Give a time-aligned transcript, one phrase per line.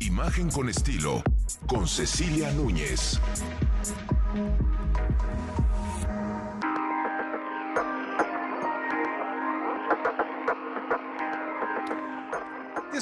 [0.00, 1.22] Imagen con estilo,
[1.66, 3.20] con Cecilia Núñez.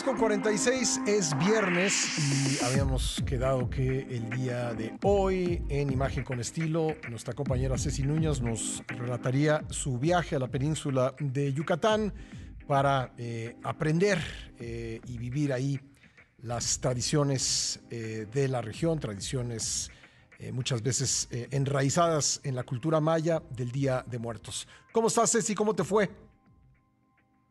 [0.06, 6.38] con 46 es viernes y habíamos quedado que el día de hoy en Imagen con
[6.38, 12.14] Estilo nuestra compañera Ceci Núñez nos relataría su viaje a la península de Yucatán
[12.68, 14.22] para eh, aprender
[14.60, 15.80] eh, y vivir ahí
[16.46, 19.90] las tradiciones eh, de la región, tradiciones
[20.52, 24.68] muchas veces enraizadas en la cultura maya del Día de Muertos.
[24.92, 25.54] ¿Cómo estás Ceci?
[25.54, 26.10] ¿Cómo te fue?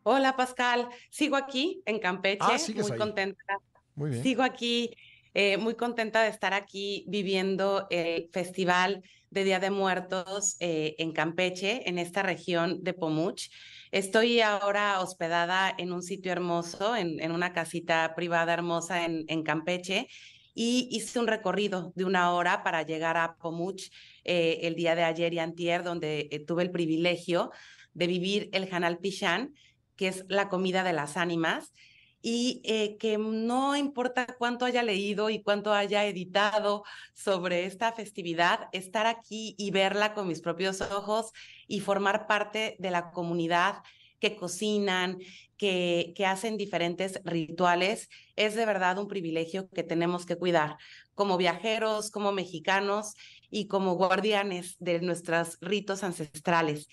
[0.04, 3.58] Hola Pascal, sigo aquí en Campeche, ah, muy contenta.
[3.96, 4.22] Muy bien.
[4.22, 4.96] Sigo aquí,
[5.38, 11.12] eh, muy contenta de estar aquí viviendo el Festival de Día de Muertos eh, en
[11.12, 13.50] Campeche, en esta región de Pomuch.
[13.90, 20.08] Estoy ahora hospedada en un sitio hermoso, en, una casita privada hermosa en, en, Campeche,
[20.54, 23.90] y hice un recorrido de una hora para llegar a Pomuch
[24.24, 27.50] eh, el día de ayer y antier, donde tuve el privilegio
[27.92, 29.52] de vivir el Hanal Pichán,
[29.96, 31.74] que es la comida de las ánimas,
[32.22, 38.68] y eh, que no importa cuánto haya leído y cuánto haya editado sobre esta festividad,
[38.72, 41.32] estar aquí y verla con mis propios ojos
[41.68, 43.82] y formar parte de la comunidad
[44.18, 45.18] que cocinan,
[45.56, 50.76] que, que hacen diferentes rituales, es de verdad un privilegio que tenemos que cuidar
[51.14, 53.14] como viajeros, como mexicanos
[53.50, 56.88] y como guardianes de nuestros ritos ancestrales.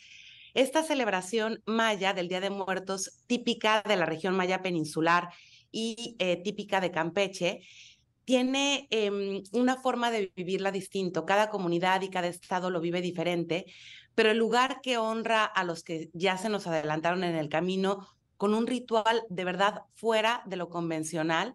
[0.54, 5.30] Esta celebración maya del Día de Muertos, típica de la región maya peninsular
[5.72, 7.62] y eh, típica de Campeche,
[8.26, 11.26] tiene em, una forma de vivirla distinto.
[11.26, 13.66] Cada comunidad y cada estado lo vive diferente,
[14.16, 18.08] pero el lugar que honra a los que ya se nos adelantaron en el camino
[18.38, 21.54] con un ritual de verdad fuera de lo convencional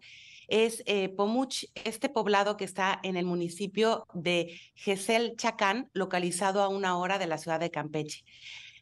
[0.49, 6.67] es eh, Pomuch, este poblado que está en el municipio de Gesel Chacán, localizado a
[6.67, 8.23] una hora de la ciudad de Campeche.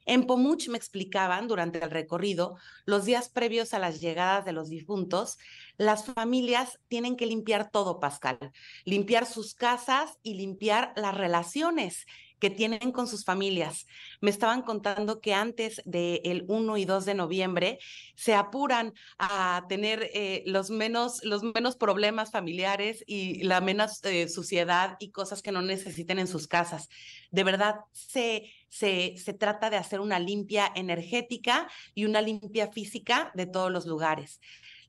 [0.07, 4.69] En Pomuch me explicaban durante el recorrido, los días previos a las llegadas de los
[4.69, 5.38] difuntos,
[5.75, 8.40] las familias tienen que limpiar todo, Pascal,
[8.85, 12.06] limpiar sus casas y limpiar las relaciones
[12.40, 13.88] que tienen con sus familias.
[14.22, 17.80] Me estaban contando que antes del 1 y 2 de noviembre
[18.16, 24.28] se apuran a tener eh, los, menos, los menos problemas familiares y la menos eh,
[24.28, 26.90] suciedad y cosas que no necesiten en sus casas.
[27.31, 33.31] De verdad, se, se, se trata de hacer una limpia energética y una limpia física
[33.34, 34.40] de todos los lugares.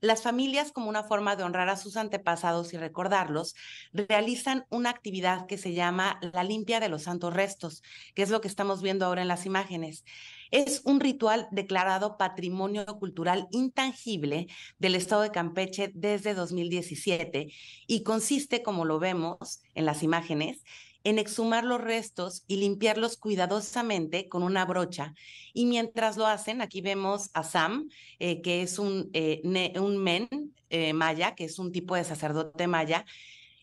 [0.01, 3.55] Las familias, como una forma de honrar a sus antepasados y recordarlos,
[3.91, 7.83] realizan una actividad que se llama la limpia de los santos restos,
[8.15, 10.05] que es lo que estamos viendo ahora en las imágenes.
[10.51, 14.47] Es un ritual declarado Patrimonio Cultural Intangible
[14.79, 17.53] del Estado de Campeche desde 2017
[17.85, 20.63] y consiste, como lo vemos en las imágenes,
[21.03, 25.13] en exhumar los restos y limpiarlos cuidadosamente con una brocha.
[25.53, 27.89] Y mientras lo hacen, aquí vemos a Sam,
[28.19, 29.41] eh, que es un, eh,
[29.79, 30.27] un men
[30.69, 33.05] eh, maya, que es un tipo de sacerdote maya,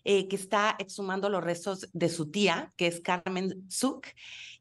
[0.05, 4.07] que está exhumando los restos de su tía, que es Carmen Zuc,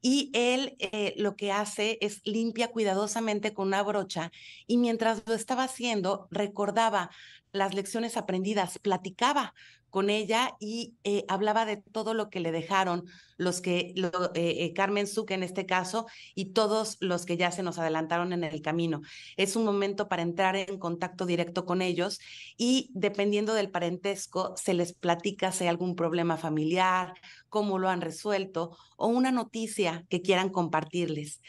[0.02, 0.76] y él
[1.18, 4.32] lo que hace es limpia cuidadosamente con una brocha
[4.66, 7.12] y mientras lo estaba haciendo recordaba
[7.56, 9.54] las lecciones aprendidas, platicaba
[9.90, 13.06] con ella y eh, hablaba de todo lo que le dejaron
[13.38, 16.06] los que, eh, eh, Carmen Zuc en este caso,
[16.36, 19.02] y todos los que ya se nos adelantaron en el camino.
[19.38, 22.20] Es un momento para entrar en contacto directo con ellos
[22.58, 27.14] y dependiendo del parentesco, se les platica si hay algún problema familiar,
[27.48, 31.42] cómo lo han resuelto o una noticia que quieran compartirles.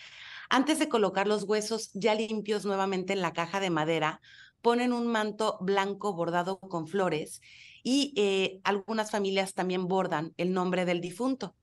[0.49, 4.21] Antes de colocar los huesos ya limpios nuevamente en la caja de madera,
[4.67, 7.41] ponen un manto blanco bordado con flores
[7.85, 11.55] y eh, algunas familias también bordan el nombre del difunto.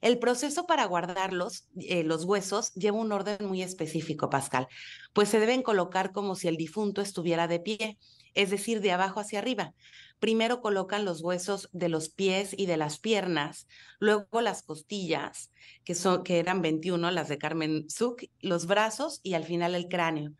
[0.00, 4.66] El proceso para guardarlos, eh, los huesos, lleva un orden muy específico, Pascal,
[5.12, 7.96] pues se deben colocar como si el difunto estuviera de pie,
[8.34, 9.72] es decir, de abajo hacia arriba.
[10.18, 13.68] Primero colocan los huesos de los pies y de las piernas,
[14.00, 15.52] luego las costillas,
[15.84, 19.86] que, son, que eran 21, las de Carmen Zuc, los brazos y al final el
[19.86, 20.32] cráneo.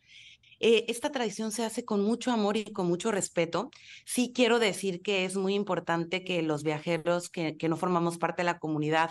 [0.61, 3.71] Eh, esta tradición se hace con mucho amor y con mucho respeto.
[4.05, 8.43] Sí quiero decir que es muy importante que los viajeros que, que no formamos parte
[8.43, 9.11] de la comunidad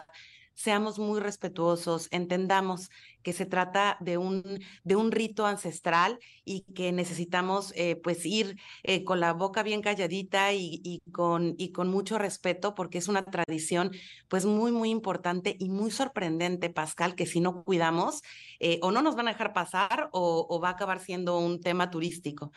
[0.58, 2.90] seamos muy respetuosos, entendamos
[3.22, 8.58] que se trata de un, de un rito ancestral y que necesitamos eh, pues ir
[8.82, 13.08] eh, con la boca bien calladita y, y, con, y con mucho respeto porque es
[13.08, 13.92] una tradición
[14.30, 18.24] pues muy, muy importante y muy sorprendente, Pascal, que si no cuidamos
[18.60, 21.92] eh, o no nos van a dejar pasar o, va a acabar siendo un tema
[21.92, 22.52] turístico.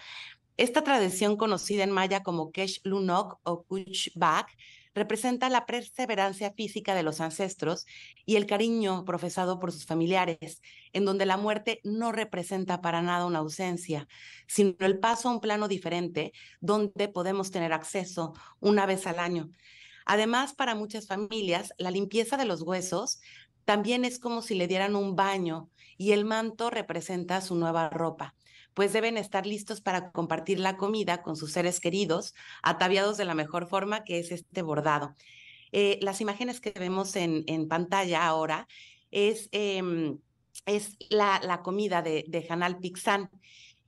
[0.57, 4.49] Esta tradición conocida en maya como Kesh Lunok o Kuchbak
[4.95, 7.87] representa la perseverancia física de los ancestros
[8.27, 13.27] y el cariño profesado por sus familiares, en donde la muerte no representa para nada
[13.27, 14.09] una ausencia,
[14.47, 19.51] sino el paso a un plano diferente donde podemos tener acceso una vez al año.
[20.07, 23.21] Además, para muchas familias, la limpieza de los huesos
[23.71, 28.35] también es como si le dieran un baño y el manto representa su nueva ropa
[28.75, 32.35] pues deben estar listos para compartir la comida con sus seres queridos,
[32.65, 35.15] ataviados de la mejor forma que es este bordado.
[35.71, 38.67] Eh, las imágenes que vemos en, pantalla ahora
[39.13, 40.19] es, em,
[40.67, 43.31] es la, la, comida de, de Hanal Pixán.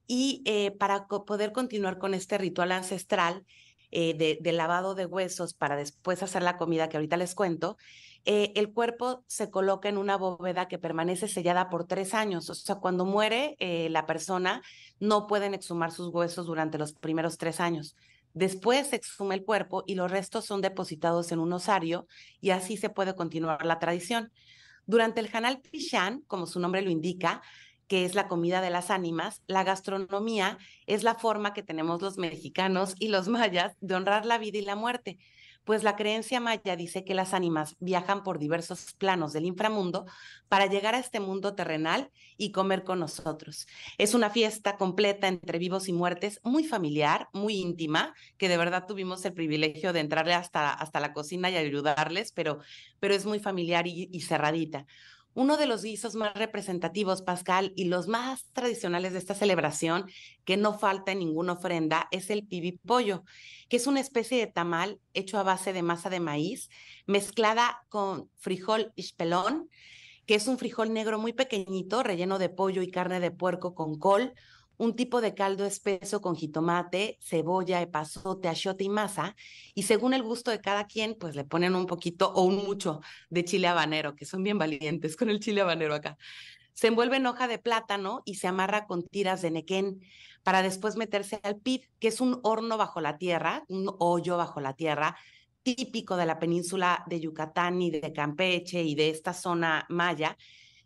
[0.07, 3.45] Y eh, para poder continuar con este ritual ancestral
[3.91, 7.77] eh, de, de lavado de huesos para después hacer la comida que ahorita les cuento,
[8.25, 12.49] eh, el cuerpo se coloca en una bóveda que permanece sellada por tres años.
[12.51, 14.63] O sea, cuando muere eh, la persona,
[15.01, 17.97] no pueden exhumar sus huesos durante los primeros tres años.
[18.33, 22.07] Después se exhuma el cuerpo y los restos son depositados en un osario
[22.41, 24.33] y así se puede continuar la tradición.
[24.87, 27.43] Durante el Hanal Pishan, como su nombre lo indica,
[27.89, 32.17] que es la comida de las ánimas, la gastronomía es la forma que tenemos los
[32.17, 35.19] mexicanos y los mayas de honrar la vida y la muerte
[35.65, 40.07] pues la creencia maya dice que las ánimas viajan por diversos planos del inframundo
[40.49, 43.67] para llegar a este mundo terrenal y comer con nosotros.
[43.99, 48.87] Es una fiesta completa entre vivos y muertes, muy familiar, muy íntima, que de verdad
[48.87, 52.59] tuvimos el privilegio de entrarle hasta, hasta la cocina y ayudarles, pero,
[53.01, 54.87] pero es muy familiar y, y cerradita.
[55.35, 60.07] Uno de los guisos más representativos, Pascal, y los más tradicionales de esta celebración,
[60.45, 63.25] que no falta en ninguna ofrenda, es el pibipollo,
[63.69, 66.69] que es una especie de tamal hecho a base de masa de maíz,
[67.07, 69.71] mezclada con frijol ispelón,
[70.27, 73.99] que es un frijol negro muy pequeñito, relleno de pollo y carne de puerco con
[73.99, 74.35] col,
[74.77, 79.37] un tipo de caldo espeso con jitomate, cebolla, epazote, achiote y masa,
[79.75, 83.01] y según el gusto de cada quien, pues le ponen un poquito o un mucho
[83.31, 86.17] de chile habanero, que son bien valientes con el chile habanero acá.
[86.75, 90.01] Se envuelve en hoja de plátano y se amarra con tiras de nequén
[90.43, 94.61] para después meterse al pit, que es un horno bajo la tierra, un hoyo bajo
[94.61, 95.17] la tierra,
[95.63, 100.37] típico de la península de Yucatán y de Campeche y de esta zona maya,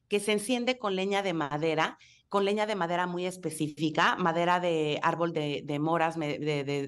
[0.09, 4.99] que se enciende con leña de madera con leña de madera muy específica, madera de
[5.03, 6.39] árbol de, moras, me,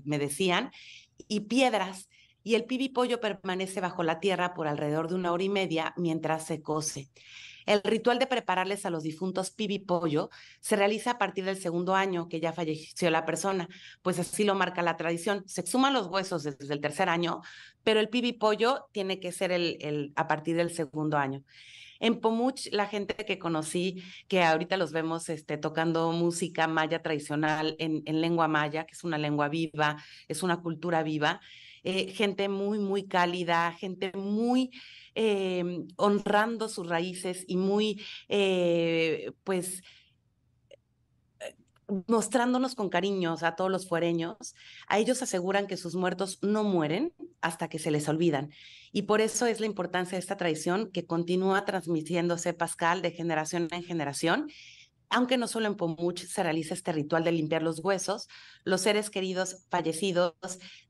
[0.05, 0.71] me, decían,
[1.29, 2.09] y piedras.
[2.43, 6.47] Y el pibipollo permanece bajo la tierra por alrededor de una hora y media mientras
[6.47, 7.11] se cose.
[7.69, 12.27] El ritual de prepararles a los difuntos pibipollo se realiza a partir del segundo año
[12.27, 13.69] que ya falleció la persona,
[14.01, 15.45] pues así lo marca la tradición.
[15.47, 17.43] Se exhuman los huesos desde el tercer año,
[17.85, 21.45] pero el pibipollo tiene que ser el, a partir del segundo año.
[22.01, 27.77] En Pomuch, la gente que conocí, que ahorita los vemos este, tocando música maya tradicional
[27.79, 31.41] en, lengua maya, que es una lengua viva, es una cultura viva,
[31.83, 34.71] eh, gente muy, muy cálida, gente muy
[35.15, 39.83] em, honrando sus raíces y muy, eh, pues,
[42.07, 44.37] mostrándonos con cariños a todos los fuereños,
[44.89, 48.51] a ellos aseguran que sus muertos no mueren hasta que se les olvidan.
[48.93, 53.69] Y por eso es la importancia de esta tradición que continúa transmitiéndose, Pascal, de generación
[53.71, 54.51] en generación.
[55.11, 58.29] Aunque no solo en Pomuch se realiza este ritual de limpiar los huesos,
[58.65, 60.35] los seres queridos fallecidos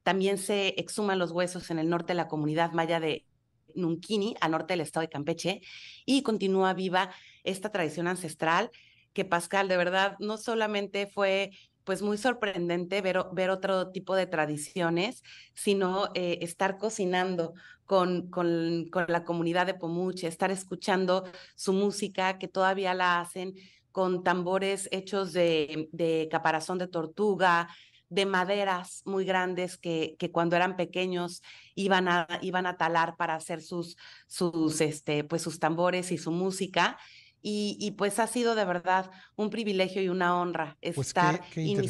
[0.03, 3.27] también se exhuman los huesos en el norte de la comunidad maya de
[3.75, 5.61] Nunquini, al norte del estado de Campeche,
[6.05, 7.11] y continúa viva
[7.45, 8.71] esta tradición ancestral
[9.13, 11.51] que Pascal, de verdad, no solamente fue
[11.89, 15.23] pues muy sorprendente ver, ver otro tipo de tradiciones,
[15.55, 17.55] sino eh, estar cocinando
[17.87, 23.55] con, con, con, la comunidad de Pomuche, estar escuchando su música, que todavía la hacen
[23.91, 27.69] con tambores hechos de, de caparazón de tortuga,
[28.11, 31.43] de maderas muy grandes que, que cuando eran pequeños
[31.75, 36.33] iban a, iban a talar para hacer sus, sus, este, pues sus tambores y su
[36.33, 36.99] música.
[37.41, 41.83] Y, pues ha sido de verdad un privilegio y una honra pues estar en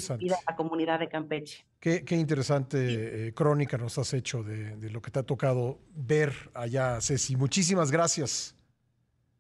[0.46, 1.66] la comunidad de Campeche.
[1.80, 7.00] Qué, interesante eh, crónica nos has hecho de, lo que te ha tocado ver allá,
[7.00, 7.36] Ceci.
[7.36, 8.54] Muchísimas gracias.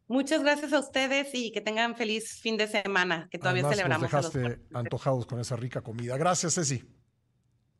[0.06, 4.10] Muchas gracias a ustedes y que tengan feliz fin de semana, que todavía celebramos.
[4.10, 6.16] Nos dejaste antojados con esa rica comida.
[6.16, 6.82] Gracias, Ceci.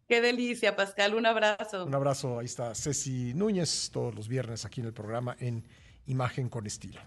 [0.08, 1.14] Qué delicia, Pascal.
[1.14, 1.84] Un abrazo.
[1.84, 2.38] Un abrazo.
[2.38, 5.64] Ahí está Ceci Núñez, todos los viernes aquí en el programa en
[6.06, 7.00] Imagen con Estilo.